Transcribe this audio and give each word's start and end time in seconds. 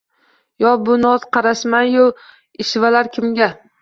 Yo 0.63 0.71
bu 0.87 0.95
noz-karashmayu 1.03 2.07
ishvalar 2.65 3.11
kimga? 3.19 3.51